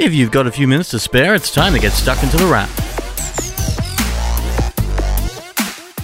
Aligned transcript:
If 0.00 0.14
you've 0.14 0.30
got 0.30 0.46
a 0.46 0.50
few 0.50 0.66
minutes 0.66 0.88
to 0.92 0.98
spare, 0.98 1.34
it's 1.34 1.52
time 1.52 1.74
to 1.74 1.78
get 1.78 1.92
stuck 1.92 2.22
into 2.22 2.38
the 2.38 2.46
wrap. 2.46 2.70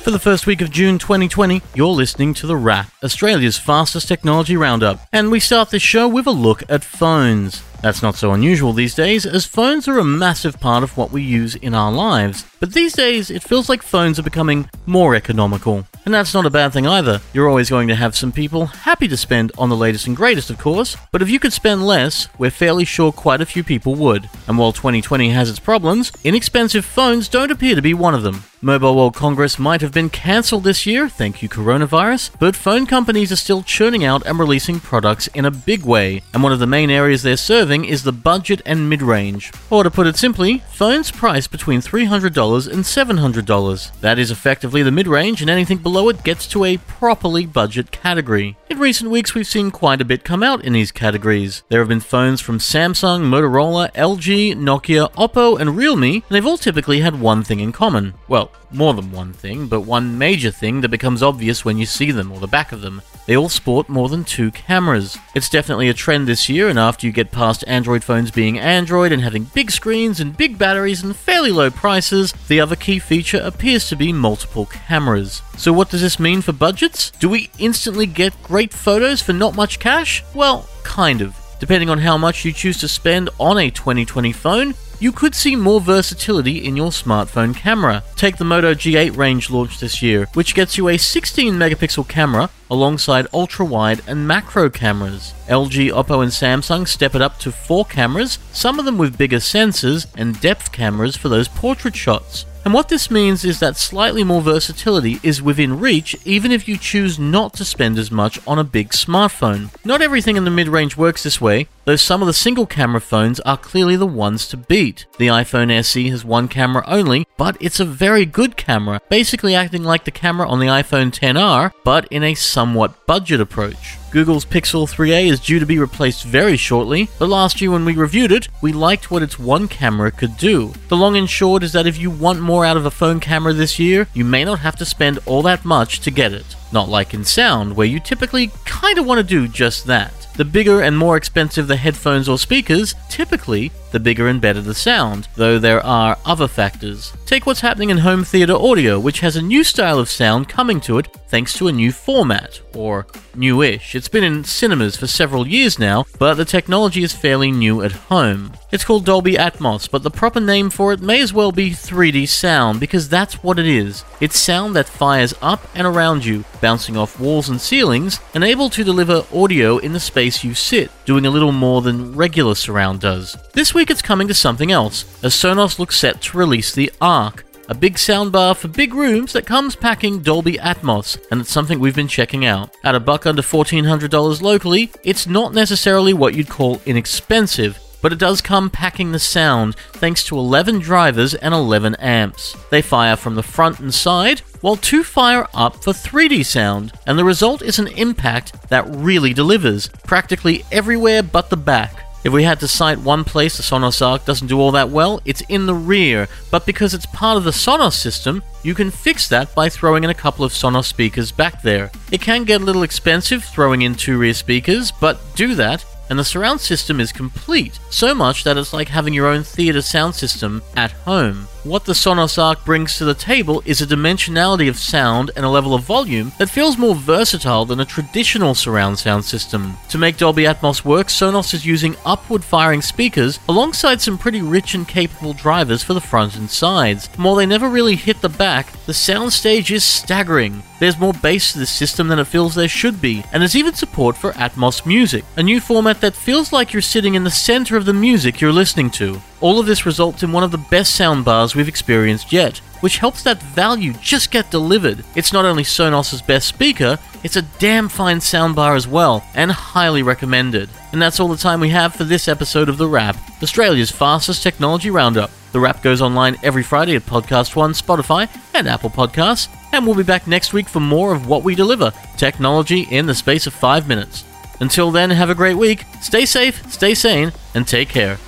For 0.02 0.10
the 0.10 0.18
first 0.18 0.46
week 0.46 0.60
of 0.60 0.70
June 0.70 0.98
2020, 0.98 1.62
you're 1.74 1.86
listening 1.86 2.34
to 2.34 2.46
The 2.46 2.56
Wrap, 2.56 2.92
Australia's 3.02 3.56
fastest 3.56 4.06
technology 4.06 4.54
roundup, 4.54 5.00
and 5.14 5.30
we 5.30 5.40
start 5.40 5.70
this 5.70 5.80
show 5.80 6.06
with 6.06 6.26
a 6.26 6.30
look 6.30 6.62
at 6.68 6.84
phones. 6.84 7.62
That's 7.80 8.02
not 8.02 8.16
so 8.16 8.32
unusual 8.32 8.74
these 8.74 8.94
days, 8.94 9.24
as 9.24 9.46
phones 9.46 9.88
are 9.88 9.98
a 9.98 10.04
massive 10.04 10.60
part 10.60 10.82
of 10.82 10.98
what 10.98 11.10
we 11.10 11.22
use 11.22 11.54
in 11.54 11.74
our 11.74 11.90
lives. 11.90 12.44
But 12.60 12.74
these 12.74 12.92
days, 12.92 13.30
it 13.30 13.42
feels 13.42 13.70
like 13.70 13.82
phones 13.82 14.18
are 14.18 14.22
becoming 14.22 14.68
more 14.84 15.14
economical. 15.14 15.86
And 16.06 16.14
that's 16.14 16.32
not 16.32 16.46
a 16.46 16.50
bad 16.50 16.72
thing 16.72 16.86
either. 16.86 17.20
You're 17.32 17.48
always 17.48 17.68
going 17.68 17.88
to 17.88 17.96
have 17.96 18.14
some 18.14 18.30
people 18.30 18.66
happy 18.66 19.08
to 19.08 19.16
spend 19.16 19.50
on 19.58 19.70
the 19.70 19.76
latest 19.76 20.06
and 20.06 20.16
greatest, 20.16 20.50
of 20.50 20.58
course, 20.58 20.96
but 21.10 21.20
if 21.20 21.28
you 21.28 21.40
could 21.40 21.52
spend 21.52 21.84
less, 21.84 22.28
we're 22.38 22.52
fairly 22.52 22.84
sure 22.84 23.10
quite 23.10 23.40
a 23.40 23.46
few 23.46 23.64
people 23.64 23.96
would. 23.96 24.30
And 24.46 24.56
while 24.56 24.72
2020 24.72 25.30
has 25.30 25.50
its 25.50 25.58
problems, 25.58 26.12
inexpensive 26.22 26.84
phones 26.84 27.28
don't 27.28 27.50
appear 27.50 27.74
to 27.74 27.82
be 27.82 27.92
one 27.92 28.14
of 28.14 28.22
them. 28.22 28.44
Mobile 28.66 28.96
World 28.96 29.14
Congress 29.14 29.60
might 29.60 29.80
have 29.80 29.92
been 29.92 30.10
cancelled 30.10 30.64
this 30.64 30.86
year, 30.86 31.08
thank 31.08 31.40
you 31.40 31.48
coronavirus, 31.48 32.32
but 32.40 32.56
phone 32.56 32.84
companies 32.84 33.30
are 33.30 33.36
still 33.36 33.62
churning 33.62 34.02
out 34.02 34.26
and 34.26 34.40
releasing 34.40 34.80
products 34.80 35.28
in 35.28 35.44
a 35.44 35.52
big 35.52 35.84
way, 35.84 36.20
and 36.34 36.42
one 36.42 36.50
of 36.50 36.58
the 36.58 36.66
main 36.66 36.90
areas 36.90 37.22
they're 37.22 37.36
serving 37.36 37.84
is 37.84 38.02
the 38.02 38.10
budget 38.10 38.60
and 38.66 38.90
mid 38.90 39.02
range. 39.02 39.52
Or 39.70 39.84
to 39.84 39.90
put 39.90 40.08
it 40.08 40.16
simply, 40.16 40.64
phones 40.72 41.12
priced 41.12 41.52
between 41.52 41.80
$300 41.80 42.24
and 42.66 42.82
$700. 42.82 44.00
That 44.00 44.18
is 44.18 44.32
effectively 44.32 44.82
the 44.82 44.90
mid 44.90 45.06
range, 45.06 45.40
and 45.40 45.48
anything 45.48 45.78
below 45.78 46.08
it 46.08 46.24
gets 46.24 46.48
to 46.48 46.64
a 46.64 46.78
properly 46.78 47.46
budget 47.46 47.92
category. 47.92 48.56
In 48.68 48.80
recent 48.80 49.12
weeks, 49.12 49.32
we've 49.32 49.46
seen 49.46 49.70
quite 49.70 50.00
a 50.00 50.04
bit 50.04 50.24
come 50.24 50.42
out 50.42 50.64
in 50.64 50.72
these 50.72 50.90
categories. 50.90 51.62
There 51.68 51.78
have 51.78 51.88
been 51.88 52.00
phones 52.00 52.40
from 52.40 52.58
Samsung, 52.58 53.22
Motorola, 53.22 53.92
LG, 53.94 54.56
Nokia, 54.56 55.12
Oppo, 55.12 55.56
and 55.56 55.76
Realme, 55.76 56.14
and 56.14 56.22
they've 56.30 56.44
all 56.44 56.58
typically 56.58 56.98
had 56.98 57.20
one 57.20 57.44
thing 57.44 57.60
in 57.60 57.70
common. 57.70 58.14
Well, 58.26 58.50
more 58.70 58.94
than 58.94 59.12
one 59.12 59.32
thing, 59.32 59.66
but 59.66 59.82
one 59.82 60.18
major 60.18 60.50
thing 60.50 60.80
that 60.80 60.88
becomes 60.88 61.22
obvious 61.22 61.64
when 61.64 61.78
you 61.78 61.86
see 61.86 62.10
them 62.10 62.32
or 62.32 62.40
the 62.40 62.46
back 62.46 62.72
of 62.72 62.80
them. 62.80 63.02
They 63.26 63.36
all 63.36 63.48
sport 63.48 63.88
more 63.88 64.08
than 64.08 64.24
two 64.24 64.50
cameras. 64.52 65.18
It's 65.34 65.48
definitely 65.48 65.88
a 65.88 65.94
trend 65.94 66.28
this 66.28 66.48
year, 66.48 66.68
and 66.68 66.78
after 66.78 67.06
you 67.06 67.12
get 67.12 67.32
past 67.32 67.64
Android 67.66 68.04
phones 68.04 68.30
being 68.30 68.58
Android 68.58 69.12
and 69.12 69.22
having 69.22 69.44
big 69.44 69.70
screens 69.70 70.20
and 70.20 70.36
big 70.36 70.58
batteries 70.58 71.02
and 71.02 71.14
fairly 71.14 71.50
low 71.50 71.70
prices, 71.70 72.32
the 72.48 72.60
other 72.60 72.76
key 72.76 72.98
feature 72.98 73.40
appears 73.42 73.88
to 73.88 73.96
be 73.96 74.12
multiple 74.12 74.66
cameras. 74.66 75.42
So, 75.56 75.72
what 75.72 75.90
does 75.90 76.02
this 76.02 76.20
mean 76.20 76.40
for 76.40 76.52
budgets? 76.52 77.10
Do 77.10 77.28
we 77.28 77.50
instantly 77.58 78.06
get 78.06 78.42
great 78.42 78.72
photos 78.72 79.22
for 79.22 79.32
not 79.32 79.56
much 79.56 79.80
cash? 79.80 80.22
Well, 80.34 80.68
kind 80.84 81.20
of. 81.20 81.36
Depending 81.58 81.88
on 81.88 81.98
how 81.98 82.18
much 82.18 82.44
you 82.44 82.52
choose 82.52 82.78
to 82.80 82.88
spend 82.88 83.30
on 83.40 83.58
a 83.58 83.70
2020 83.70 84.30
phone, 84.32 84.74
you 84.98 85.12
could 85.12 85.34
see 85.34 85.56
more 85.56 85.80
versatility 85.80 86.64
in 86.64 86.76
your 86.76 86.90
smartphone 86.90 87.54
camera. 87.54 88.02
Take 88.16 88.36
the 88.36 88.44
Moto 88.44 88.74
G8 88.74 89.16
range 89.16 89.50
launched 89.50 89.80
this 89.80 90.00
year, 90.02 90.26
which 90.34 90.54
gets 90.54 90.78
you 90.78 90.88
a 90.88 90.96
16 90.96 91.54
megapixel 91.54 92.08
camera 92.08 92.50
alongside 92.70 93.26
ultra 93.32 93.64
wide 93.64 94.00
and 94.06 94.26
macro 94.26 94.70
cameras. 94.70 95.34
LG, 95.48 95.90
Oppo, 95.90 96.22
and 96.22 96.32
Samsung 96.32 96.88
step 96.88 97.14
it 97.14 97.22
up 97.22 97.38
to 97.40 97.52
4 97.52 97.84
cameras, 97.84 98.38
some 98.52 98.78
of 98.78 98.84
them 98.84 98.98
with 98.98 99.18
bigger 99.18 99.38
sensors 99.38 100.06
and 100.16 100.40
depth 100.40 100.72
cameras 100.72 101.16
for 101.16 101.28
those 101.28 101.48
portrait 101.48 101.94
shots. 101.94 102.46
And 102.64 102.74
what 102.74 102.88
this 102.88 103.12
means 103.12 103.44
is 103.44 103.60
that 103.60 103.76
slightly 103.76 104.24
more 104.24 104.42
versatility 104.42 105.20
is 105.22 105.40
within 105.40 105.78
reach 105.78 106.16
even 106.24 106.50
if 106.50 106.66
you 106.66 106.76
choose 106.76 107.16
not 107.16 107.54
to 107.54 107.64
spend 107.64 107.96
as 107.96 108.10
much 108.10 108.40
on 108.44 108.58
a 108.58 108.64
big 108.64 108.88
smartphone. 108.88 109.70
Not 109.84 110.02
everything 110.02 110.36
in 110.36 110.44
the 110.44 110.50
mid 110.50 110.66
range 110.66 110.96
works 110.96 111.22
this 111.22 111.40
way, 111.40 111.68
though 111.86 111.96
some 111.96 112.20
of 112.20 112.26
the 112.26 112.34
single 112.34 112.66
camera 112.66 113.00
phones 113.00 113.40
are 113.40 113.56
clearly 113.56 113.96
the 113.96 114.06
ones 114.06 114.46
to 114.48 114.56
beat. 114.56 115.06
The 115.18 115.28
iPhone 115.28 115.70
SE 115.70 116.10
has 116.10 116.24
one 116.24 116.48
camera 116.48 116.84
only, 116.86 117.26
but 117.38 117.56
it's 117.60 117.80
a 117.80 117.84
very 117.84 118.26
good 118.26 118.56
camera, 118.56 119.00
basically 119.08 119.54
acting 119.54 119.84
like 119.84 120.04
the 120.04 120.10
camera 120.10 120.48
on 120.48 120.58
the 120.58 120.66
iPhone 120.66 121.12
XR, 121.12 121.72
but 121.84 122.06
in 122.08 122.22
a 122.22 122.34
somewhat 122.34 123.06
budget 123.06 123.40
approach. 123.40 123.96
Google's 124.10 124.46
Pixel 124.46 124.88
3a 124.88 125.30
is 125.30 125.40
due 125.40 125.58
to 125.58 125.66
be 125.66 125.78
replaced 125.78 126.24
very 126.24 126.56
shortly, 126.56 127.08
but 127.18 127.28
last 127.28 127.60
year 127.60 127.70
when 127.70 127.84
we 127.84 127.94
reviewed 127.94 128.32
it, 128.32 128.48
we 128.62 128.72
liked 128.72 129.10
what 129.10 129.22
its 129.22 129.38
one 129.38 129.68
camera 129.68 130.10
could 130.10 130.36
do. 130.38 130.72
The 130.88 130.96
long 130.96 131.16
and 131.16 131.28
short 131.28 131.62
is 131.62 131.72
that 131.72 131.86
if 131.86 131.98
you 131.98 132.10
want 132.10 132.40
more 132.40 132.64
out 132.64 132.76
of 132.76 132.86
a 132.86 132.90
phone 132.90 133.20
camera 133.20 133.52
this 133.52 133.78
year, 133.78 134.08
you 134.14 134.24
may 134.24 134.44
not 134.44 134.60
have 134.60 134.76
to 134.76 134.86
spend 134.86 135.18
all 135.26 135.42
that 135.42 135.64
much 135.64 136.00
to 136.00 136.10
get 136.10 136.32
it. 136.32 136.56
Not 136.72 136.88
like 136.88 137.14
in 137.14 137.24
sound, 137.24 137.76
where 137.76 137.86
you 137.86 138.00
typically 138.00 138.50
kinda 138.64 139.02
want 139.02 139.18
to 139.18 139.22
do 139.22 139.46
just 139.48 139.86
that. 139.86 140.12
The 140.36 140.44
bigger 140.44 140.82
and 140.82 140.98
more 140.98 141.16
expensive 141.16 141.66
the 141.66 141.76
headphones 141.76 142.28
or 142.28 142.38
speakers, 142.38 142.94
typically, 143.08 143.72
the 143.96 144.00
bigger 144.00 144.28
and 144.28 144.42
better 144.42 144.60
the 144.60 144.74
sound, 144.74 145.26
though 145.36 145.58
there 145.58 145.82
are 145.82 146.18
other 146.26 146.46
factors. 146.46 147.14
Take 147.24 147.46
what's 147.46 147.62
happening 147.62 147.88
in 147.88 147.96
home 147.96 148.24
theater 148.24 148.52
audio, 148.52 149.00
which 149.00 149.20
has 149.20 149.36
a 149.36 149.42
new 149.42 149.64
style 149.64 149.98
of 149.98 150.10
sound 150.10 150.50
coming 150.50 150.82
to 150.82 150.98
it 150.98 151.08
thanks 151.28 151.54
to 151.54 151.68
a 151.68 151.72
new 151.72 151.90
format, 151.90 152.60
or 152.74 153.06
newish. 153.34 153.94
It's 153.94 154.08
been 154.08 154.24
in 154.24 154.44
cinemas 154.44 154.96
for 154.96 155.06
several 155.06 155.46
years 155.46 155.78
now, 155.78 156.04
but 156.18 156.34
the 156.34 156.44
technology 156.44 157.02
is 157.02 157.12
fairly 157.12 157.50
new 157.50 157.82
at 157.82 157.92
home. 157.92 158.52
It's 158.70 158.84
called 158.84 159.04
Dolby 159.04 159.34
Atmos, 159.34 159.90
but 159.90 160.02
the 160.02 160.10
proper 160.10 160.40
name 160.40 160.70
for 160.70 160.92
it 160.92 161.00
may 161.00 161.20
as 161.20 161.32
well 161.32 161.52
be 161.52 161.70
3D 161.70 162.28
sound 162.28 162.80
because 162.80 163.08
that's 163.08 163.42
what 163.42 163.58
it 163.58 163.66
is. 163.66 164.04
It's 164.20 164.38
sound 164.38 164.76
that 164.76 164.88
fires 164.88 165.34
up 165.42 165.66
and 165.74 165.86
around 165.86 166.24
you, 166.24 166.44
bouncing 166.60 166.96
off 166.96 167.18
walls 167.18 167.48
and 167.48 167.60
ceilings, 167.60 168.20
and 168.34 168.44
able 168.44 168.70
to 168.70 168.84
deliver 168.84 169.24
audio 169.32 169.78
in 169.78 169.92
the 169.92 170.00
space 170.00 170.44
you 170.44 170.54
sit, 170.54 170.90
doing 171.04 171.26
a 171.26 171.30
little 171.30 171.52
more 171.52 171.82
than 171.82 172.14
regular 172.14 172.54
surround 172.54 173.00
does. 173.00 173.36
This 173.52 173.74
week 173.74 173.85
it's 173.90 174.02
coming 174.02 174.28
to 174.28 174.34
something 174.34 174.72
else, 174.72 175.04
as 175.22 175.34
Sonos 175.34 175.78
looks 175.78 175.96
set 175.96 176.20
to 176.22 176.38
release 176.38 176.74
the 176.74 176.90
Arc, 177.00 177.44
a 177.68 177.74
big 177.74 177.94
soundbar 177.94 178.56
for 178.56 178.68
big 178.68 178.94
rooms 178.94 179.32
that 179.32 179.46
comes 179.46 179.76
packing 179.76 180.20
Dolby 180.20 180.54
Atmos, 180.54 181.18
and 181.30 181.40
it's 181.40 181.50
something 181.50 181.78
we've 181.78 181.96
been 181.96 182.08
checking 182.08 182.46
out. 182.46 182.74
At 182.84 182.94
a 182.94 183.00
buck 183.00 183.26
under 183.26 183.42
$1,400 183.42 184.40
locally, 184.40 184.92
it's 185.02 185.26
not 185.26 185.52
necessarily 185.52 186.14
what 186.14 186.34
you'd 186.34 186.48
call 186.48 186.80
inexpensive, 186.86 187.78
but 188.02 188.12
it 188.12 188.18
does 188.18 188.40
come 188.40 188.70
packing 188.70 189.10
the 189.10 189.18
sound 189.18 189.74
thanks 189.94 190.24
to 190.24 190.38
11 190.38 190.78
drivers 190.78 191.34
and 191.34 191.52
11 191.52 191.96
amps. 191.96 192.56
They 192.70 192.82
fire 192.82 193.16
from 193.16 193.34
the 193.34 193.42
front 193.42 193.80
and 193.80 193.92
side, 193.92 194.40
while 194.60 194.76
two 194.76 195.02
fire 195.02 195.46
up 195.54 195.82
for 195.82 195.92
3D 195.92 196.44
sound, 196.46 196.92
and 197.06 197.18
the 197.18 197.24
result 197.24 197.62
is 197.62 197.78
an 197.78 197.88
impact 197.88 198.68
that 198.68 198.86
really 198.88 199.34
delivers, 199.34 199.88
practically 200.04 200.64
everywhere 200.70 201.22
but 201.22 201.50
the 201.50 201.56
back. 201.56 202.05
If 202.26 202.32
we 202.32 202.42
had 202.42 202.58
to 202.58 202.66
cite 202.66 202.98
one 202.98 203.22
place 203.22 203.56
the 203.56 203.62
Sonos 203.62 204.04
Arc 204.04 204.24
doesn't 204.24 204.48
do 204.48 204.58
all 204.58 204.72
that 204.72 204.90
well, 204.90 205.20
it's 205.24 205.42
in 205.42 205.66
the 205.66 205.76
rear, 205.76 206.26
but 206.50 206.66
because 206.66 206.92
it's 206.92 207.06
part 207.06 207.36
of 207.36 207.44
the 207.44 207.52
Sonos 207.52 207.92
system, 207.92 208.42
you 208.64 208.74
can 208.74 208.90
fix 208.90 209.28
that 209.28 209.54
by 209.54 209.68
throwing 209.68 210.02
in 210.02 210.10
a 210.10 210.14
couple 210.14 210.44
of 210.44 210.50
Sonos 210.50 210.86
speakers 210.86 211.30
back 211.30 211.62
there. 211.62 211.88
It 212.10 212.20
can 212.20 212.42
get 212.42 212.60
a 212.60 212.64
little 212.64 212.82
expensive 212.82 213.44
throwing 213.44 213.82
in 213.82 213.94
two 213.94 214.18
rear 214.18 214.34
speakers, 214.34 214.90
but 214.90 215.20
do 215.36 215.54
that, 215.54 215.84
and 216.10 216.18
the 216.18 216.24
surround 216.24 216.60
system 216.60 216.98
is 216.98 217.12
complete, 217.12 217.78
so 217.90 218.12
much 218.12 218.42
that 218.42 218.56
it's 218.56 218.72
like 218.72 218.88
having 218.88 219.14
your 219.14 219.28
own 219.28 219.44
theater 219.44 219.80
sound 219.80 220.16
system 220.16 220.64
at 220.74 220.90
home. 220.90 221.46
What 221.66 221.84
the 221.84 221.94
Sonos 221.94 222.40
Arc 222.40 222.64
brings 222.64 222.96
to 222.96 223.04
the 223.04 223.12
table 223.12 223.60
is 223.66 223.80
a 223.80 223.86
dimensionality 223.88 224.68
of 224.68 224.78
sound 224.78 225.32
and 225.34 225.44
a 225.44 225.48
level 225.48 225.74
of 225.74 225.82
volume 225.82 226.30
that 226.38 226.48
feels 226.48 226.78
more 226.78 226.94
versatile 226.94 227.64
than 227.64 227.80
a 227.80 227.84
traditional 227.84 228.54
surround 228.54 229.00
sound 229.00 229.24
system. 229.24 229.76
To 229.88 229.98
make 229.98 230.16
Dolby 230.16 230.44
Atmos 230.44 230.84
work, 230.84 231.08
Sonos 231.08 231.52
is 231.54 231.66
using 231.66 231.96
upward 232.04 232.44
firing 232.44 232.82
speakers 232.82 233.40
alongside 233.48 234.00
some 234.00 234.16
pretty 234.16 234.42
rich 234.42 234.74
and 234.76 234.86
capable 234.86 235.32
drivers 235.32 235.82
for 235.82 235.92
the 235.92 236.00
front 236.00 236.36
and 236.36 236.48
sides. 236.48 237.10
And 237.14 237.24
while 237.24 237.34
they 237.34 237.46
never 237.46 237.68
really 237.68 237.96
hit 237.96 238.20
the 238.20 238.28
back, 238.28 238.70
the 238.86 238.92
soundstage 238.92 239.72
is 239.72 239.82
staggering. 239.82 240.62
There's 240.78 241.00
more 241.00 241.14
bass 241.14 241.52
to 241.52 241.58
this 241.58 241.70
system 241.70 242.06
than 242.06 242.20
it 242.20 242.26
feels 242.26 242.54
there 242.54 242.68
should 242.68 243.00
be, 243.00 243.24
and 243.32 243.40
there's 243.40 243.56
even 243.56 243.74
support 243.74 244.16
for 244.16 244.32
Atmos 244.32 244.86
music, 244.86 245.24
a 245.36 245.42
new 245.42 245.58
format 245.58 246.00
that 246.02 246.14
feels 246.14 246.52
like 246.52 246.72
you're 246.72 246.82
sitting 246.82 247.14
in 247.14 247.24
the 247.24 247.30
center 247.30 247.76
of 247.76 247.86
the 247.86 247.94
music 247.94 248.40
you're 248.40 248.52
listening 248.52 248.90
to. 248.90 249.20
All 249.40 249.60
of 249.60 249.66
this 249.66 249.84
results 249.84 250.22
in 250.22 250.32
one 250.32 250.44
of 250.44 250.50
the 250.50 250.58
best 250.58 250.98
soundbars 250.98 251.54
we've 251.54 251.68
experienced 251.68 252.32
yet, 252.32 252.58
which 252.80 252.98
helps 252.98 253.22
that 253.22 253.42
value 253.42 253.92
just 253.94 254.30
get 254.30 254.50
delivered. 254.50 255.04
It's 255.14 255.32
not 255.32 255.44
only 255.44 255.62
Sonos's 255.62 256.22
best 256.22 256.48
speaker, 256.48 256.98
it's 257.22 257.36
a 257.36 257.42
damn 257.42 257.88
fine 257.88 258.18
soundbar 258.18 258.76
as 258.76 258.88
well, 258.88 259.26
and 259.34 259.52
highly 259.52 260.02
recommended. 260.02 260.70
And 260.92 261.02
that's 261.02 261.20
all 261.20 261.28
the 261.28 261.36
time 261.36 261.60
we 261.60 261.68
have 261.70 261.94
for 261.94 262.04
this 262.04 262.28
episode 262.28 262.68
of 262.68 262.78
The 262.78 262.88
Wrap, 262.88 263.16
Australia's 263.42 263.90
fastest 263.90 264.42
technology 264.42 264.90
roundup. 264.90 265.30
The 265.52 265.60
Wrap 265.60 265.82
goes 265.82 266.00
online 266.00 266.36
every 266.42 266.62
Friday 266.62 266.96
at 266.96 267.06
Podcast 267.06 267.56
One, 267.56 267.72
Spotify, 267.72 268.28
and 268.54 268.66
Apple 268.66 268.90
Podcasts, 268.90 269.48
and 269.72 269.84
we'll 269.84 269.94
be 269.94 270.02
back 270.02 270.26
next 270.26 270.52
week 270.52 270.68
for 270.68 270.80
more 270.80 271.14
of 271.14 271.26
what 271.26 271.42
we 271.42 271.54
deliver 271.54 271.92
technology 272.16 272.86
in 272.90 273.06
the 273.06 273.14
space 273.14 273.46
of 273.46 273.52
five 273.52 273.86
minutes. 273.86 274.24
Until 274.60 274.90
then, 274.90 275.10
have 275.10 275.28
a 275.28 275.34
great 275.34 275.56
week, 275.56 275.84
stay 276.00 276.24
safe, 276.24 276.70
stay 276.72 276.94
sane, 276.94 277.32
and 277.54 277.68
take 277.68 277.90
care. 277.90 278.18